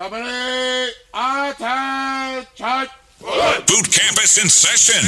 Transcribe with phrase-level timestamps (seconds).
[0.00, 0.14] Boot
[3.90, 5.02] camp is in session.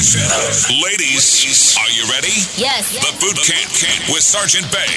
[0.82, 2.34] Ladies, are you ready?
[2.58, 2.98] Yes.
[2.98, 4.90] The boot camp, camp with Sergeant Bay.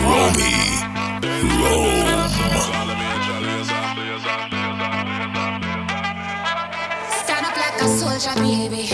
[0.00, 0.48] Romy.
[1.60, 2.08] Rome.
[7.20, 8.88] Stand up like a soldier, baby.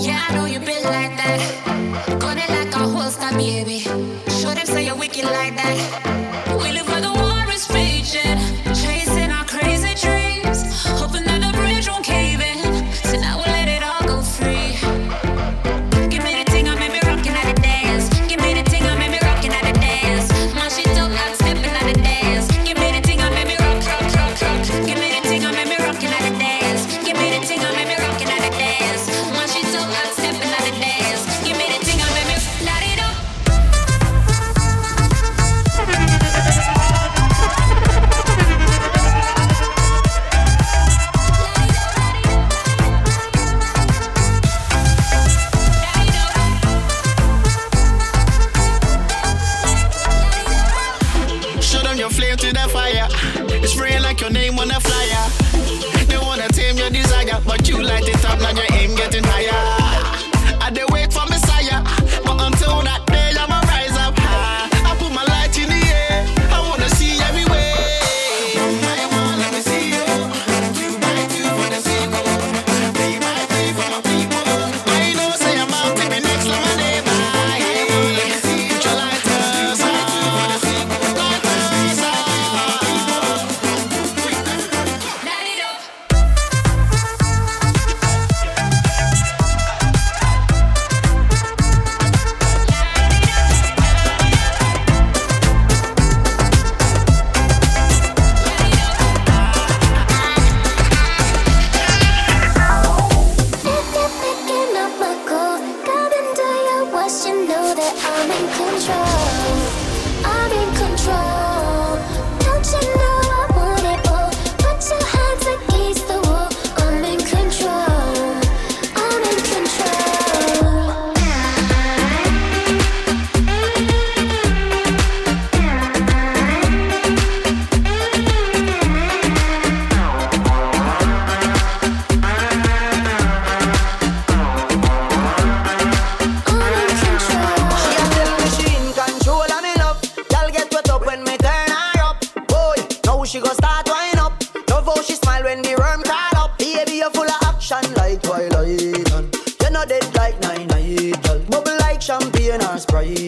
[0.00, 2.18] Yeah, I know you been like that.
[2.18, 3.80] Gun it like a holster, baby.
[3.80, 6.21] Show them say you're wicked like that.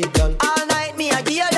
[0.02, 1.53] All night me a it.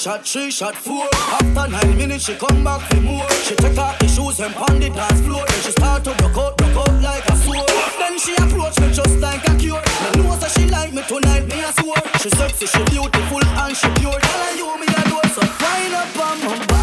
[0.00, 1.06] shot, three shot, four.
[1.12, 3.28] After nine minutes, she come back for more.
[3.44, 5.44] She take off the shoes and pound the dance floor.
[5.46, 7.68] Then she start to rock out, rock out like a sword.
[7.98, 9.82] Then she approach me just like a cure.
[10.02, 12.00] Me know that she like me tonight, me a swore.
[12.20, 14.18] She sexy, she beautiful and she pure.
[14.18, 16.79] Tell her you me a dose of wind up on my.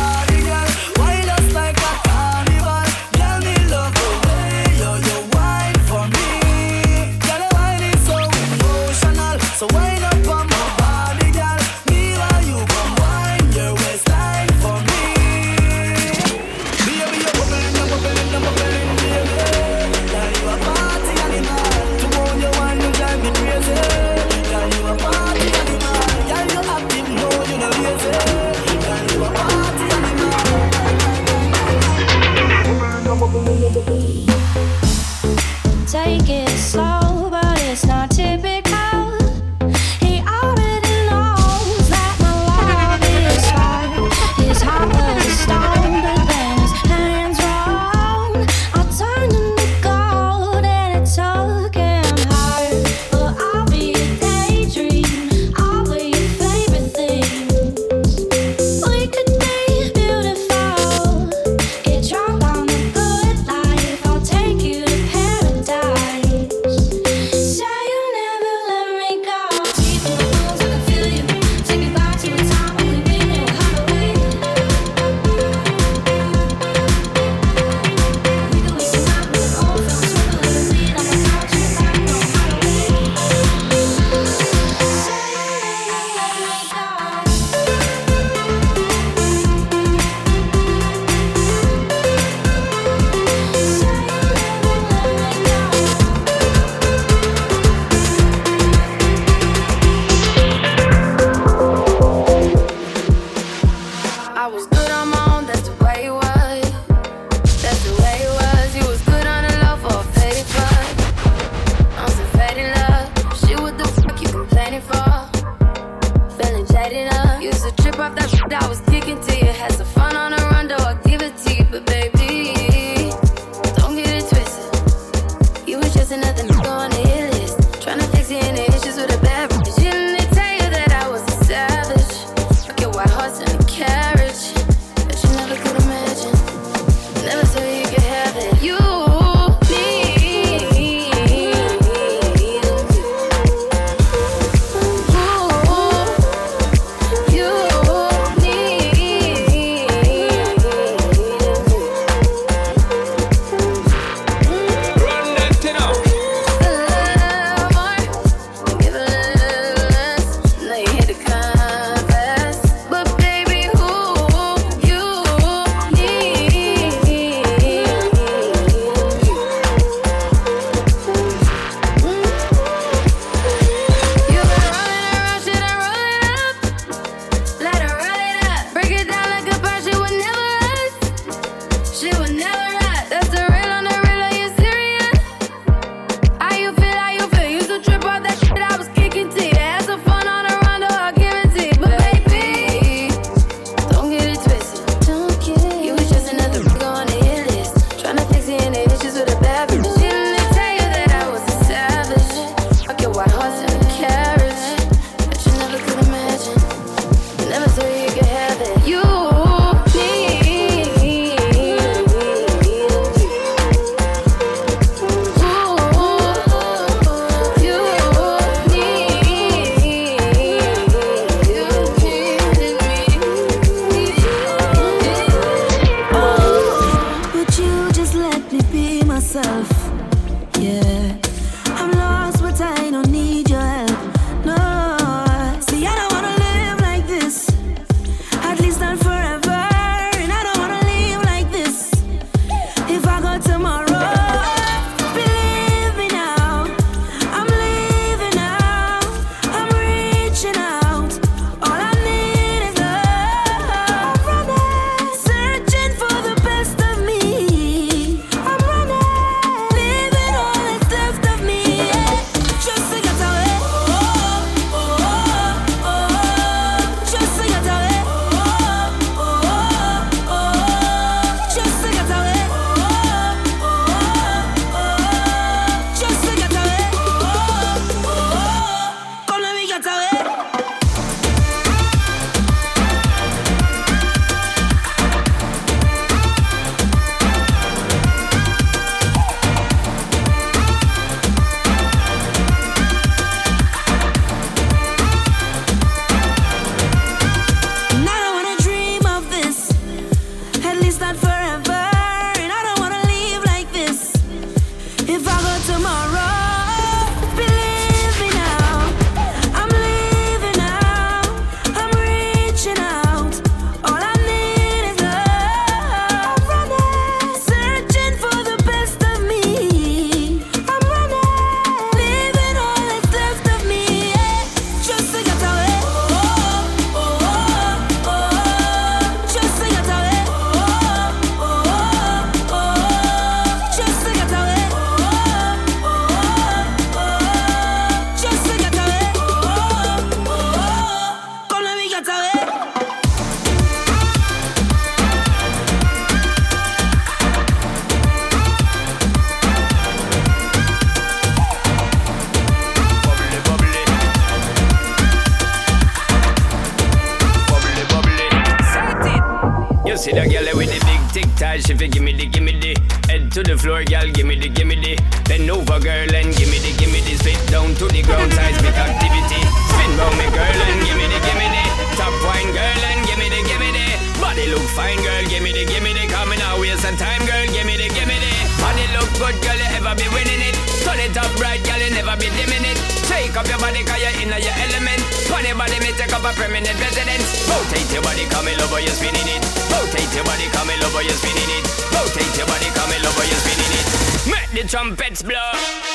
[383.67, 385.01] Body, cause you're in your element.
[385.27, 387.27] Funny body, me take up a permanent residence.
[387.51, 389.43] Rotate your body, come in over, you're spinning it.
[389.67, 391.65] Rotate your body, come in over, you're spinning it.
[391.91, 393.87] Rotate your body, come in over, you're spinning it.
[394.31, 395.86] Make the trumpets blow.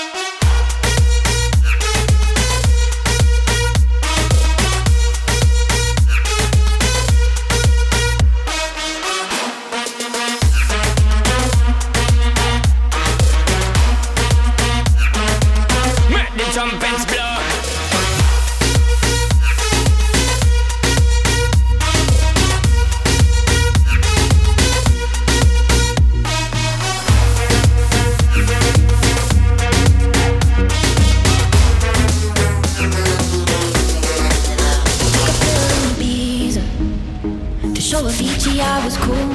[38.02, 39.30] Show Avicii I was cool.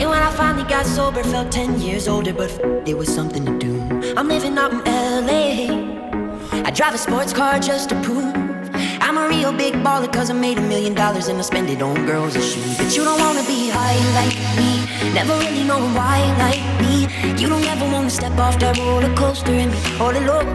[0.00, 3.44] And when I finally got sober, felt 10 years older, but f- there was something
[3.46, 3.80] to do.
[4.16, 4.80] I'm living out in
[5.28, 6.62] LA.
[6.66, 8.34] I drive a sports car just to prove
[9.00, 11.80] I'm a real big baller cause I made a million dollars and I spend it
[11.80, 12.76] on girls and shoes.
[12.76, 14.70] But you don't wanna be high like me,
[15.14, 17.06] never really know why like me.
[17.40, 20.50] You don't ever wanna step off that roller coaster and be all alone.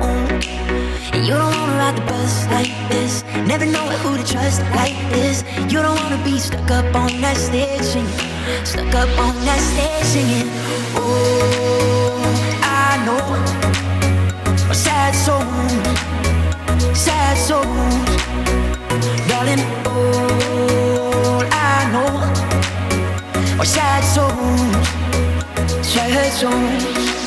[1.13, 4.97] And you don't wanna ride the bus like this, never know who to trust like
[5.11, 5.43] this.
[5.71, 10.05] You don't wanna be stuck up on that stage singing, stuck up on that stage
[10.05, 10.49] singing.
[10.95, 12.19] Oh,
[12.63, 13.25] I know
[14.73, 15.43] sad soul,
[16.93, 17.63] sad soul,
[19.27, 19.63] darling.
[19.85, 24.87] All I know sad souls,
[25.85, 27.26] sad souls.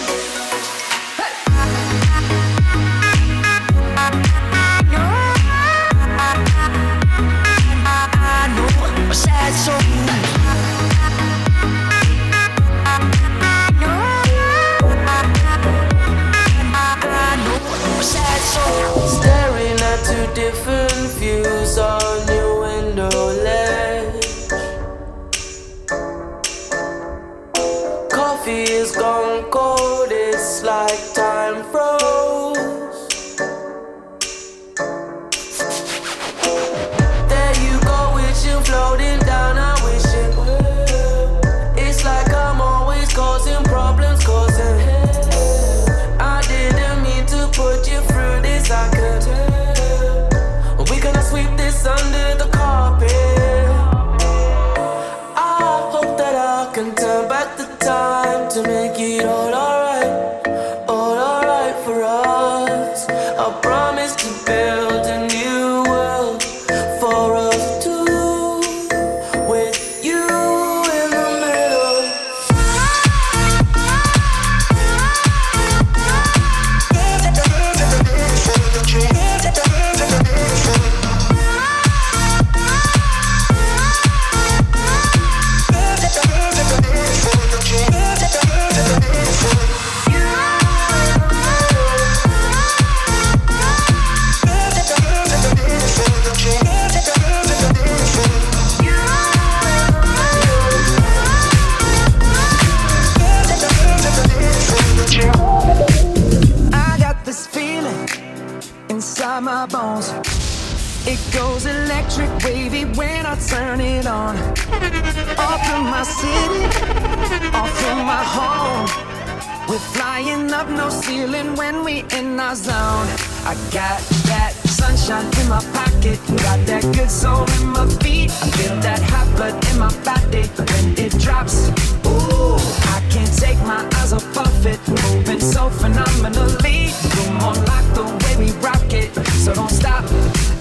[120.61, 123.09] Up no ceiling when we in our zone.
[123.51, 123.99] I got
[124.29, 128.31] that sunshine in my pocket, got that good soul in my feet.
[128.31, 131.69] Feel that hot blood in my body when it drops.
[132.05, 132.61] Ooh,
[132.97, 136.93] I can't take my eyes off of it, moving so phenomenally.
[137.15, 139.11] Come on, like the way we rock it,
[139.45, 140.05] so don't stop.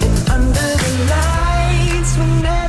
[0.06, 2.69] And under the lights, when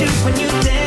[0.00, 0.81] you when you dance.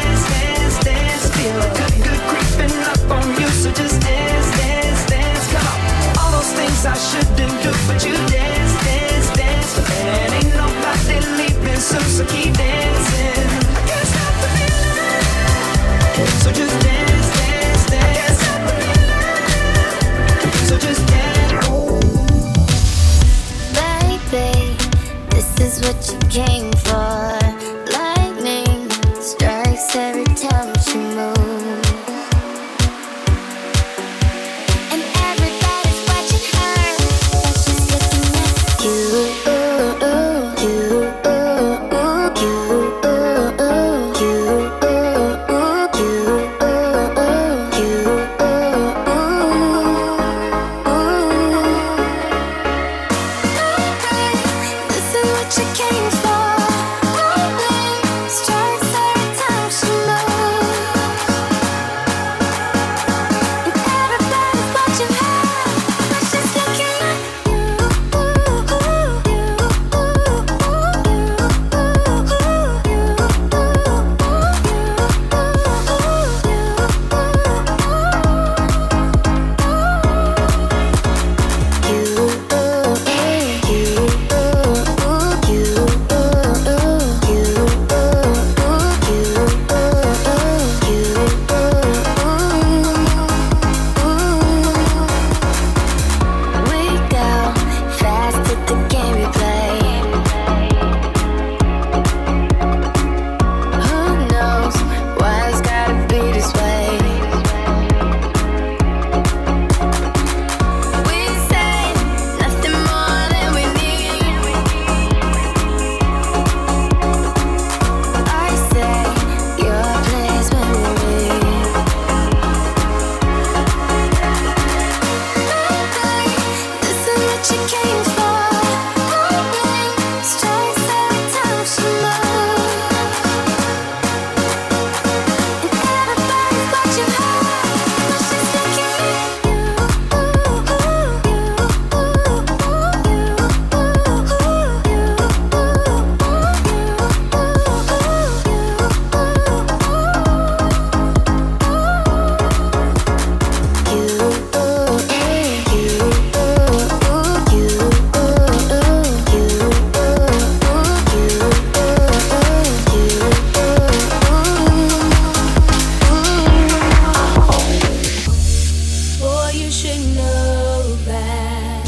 [169.55, 171.87] you should know that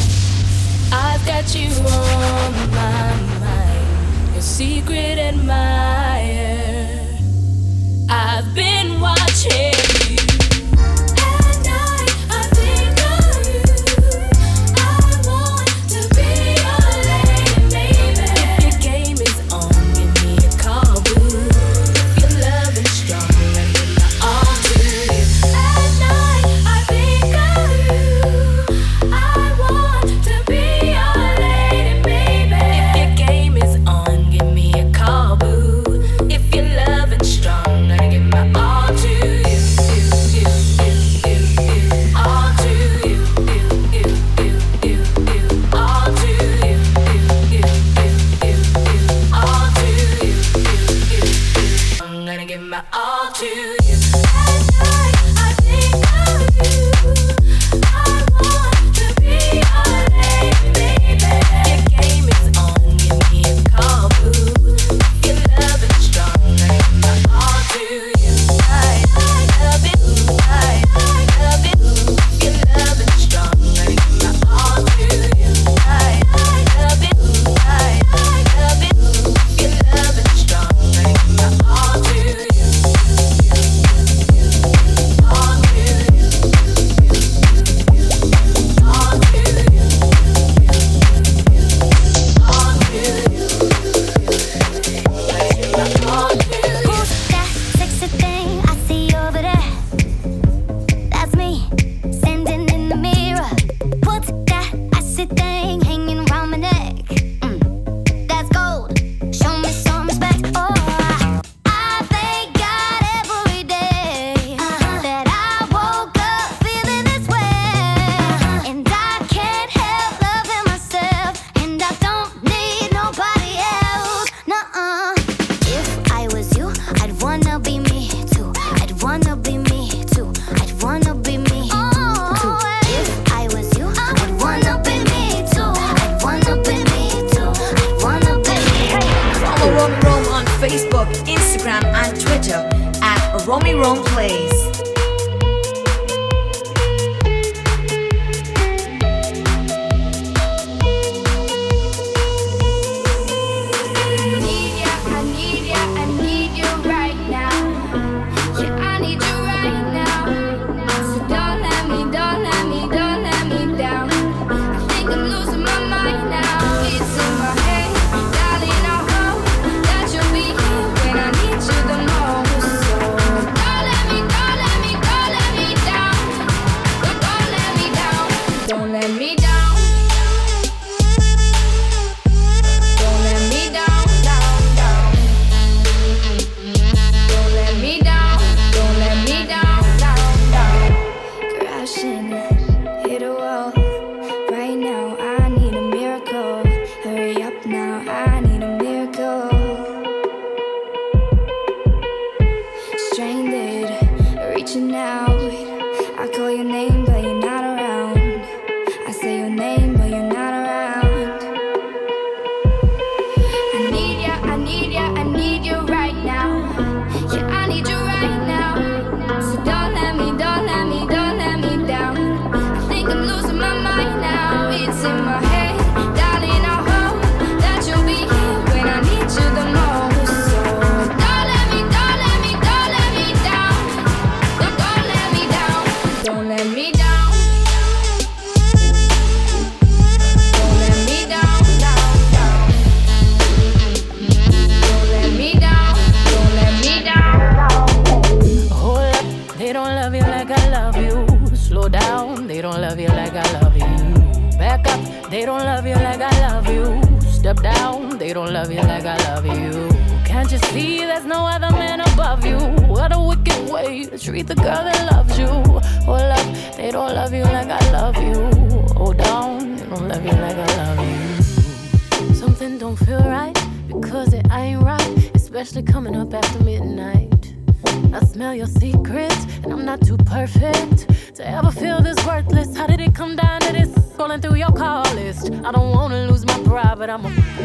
[0.91, 4.33] I've got you on my mind.
[4.33, 5.16] Your secret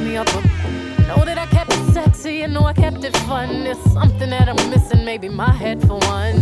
[0.00, 0.26] me up.
[1.08, 3.64] Know that I kept it sexy, and know I kept it fun.
[3.64, 6.36] There's something that I'm missing, maybe my head for one.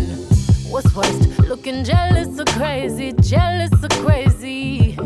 [0.71, 1.39] What's worst?
[1.41, 4.97] Looking jealous or crazy, jealous or crazy.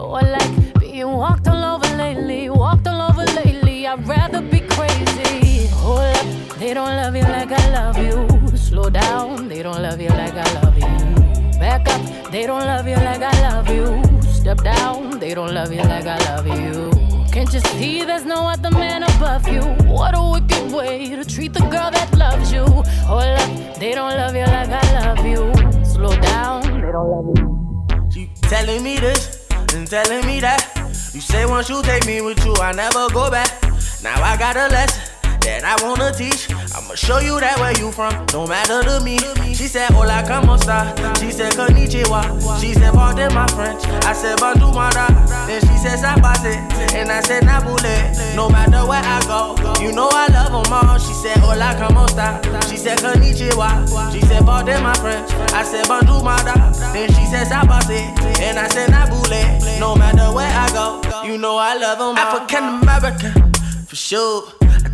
[0.00, 3.86] Or like being walked all over lately, walked all over lately.
[3.86, 5.66] I'd rather be crazy.
[5.66, 8.56] Hold up, they don't love you like I love you.
[8.56, 11.58] Slow down, they don't love you like I love you.
[11.58, 14.21] Back up, they don't love you like I love you.
[14.42, 16.90] Step down, they don't love you like I love you.
[17.30, 19.60] Can't you see there's no other man above you?
[19.86, 22.64] What a wicked way to treat the girl that loves you.
[23.06, 25.84] Hold up, they don't love you like I love you.
[25.84, 28.10] Slow down, they don't love you.
[28.12, 30.68] She telling me this and telling me that.
[31.14, 33.62] You say once you take me with you, I never go back.
[34.02, 35.04] Now I got a lesson
[35.42, 36.48] that I wanna teach.
[36.92, 39.16] I'ma show you that where you from, no matter to me.
[39.56, 40.92] She said, Hola, como esta?
[41.16, 42.20] She said, Konnichiwa.
[42.60, 43.80] She said, Pardon my French.
[44.04, 45.08] I said, Bandu Mara.
[45.48, 46.52] Then she said, Sabase.
[46.92, 48.36] And I said, Nabule.
[48.36, 50.98] No matter where I go, you know I love them all.
[50.98, 52.36] She said, Hola, como esta?
[52.68, 54.12] She said, Konnichiwa.
[54.12, 55.32] She said, Pardon my French.
[55.56, 56.76] I said, Bandu Mara.
[56.92, 58.12] Then she said, Sabase.
[58.44, 59.80] And I said, Nabule.
[59.80, 62.18] No matter where I go, you know I love them all.
[62.18, 63.52] African American,
[63.86, 64.44] for sure.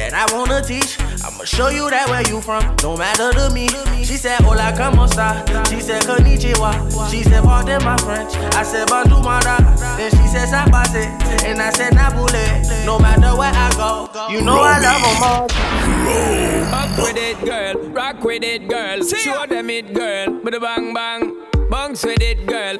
[0.00, 0.98] that I wanna teach.
[1.24, 3.68] I'ma show you that where you from, no matter to me.
[4.02, 5.44] She said, Hola, como esta?
[5.68, 7.10] She said, Konnichiwa.
[7.10, 8.34] She said, Pardon my French.
[8.54, 9.56] I said, Bandu Mara.
[9.96, 11.04] Then she said, Sabase.
[11.44, 12.86] And I said, Nabule.
[12.86, 15.44] No matter where I go, you know I love them all.
[16.72, 17.74] Up with it, girl.
[17.90, 19.02] Rock with it, girl.
[19.04, 20.40] Show them it, girl.
[20.42, 21.36] With a bang bang.
[21.70, 22.76] Bounce with it, girl.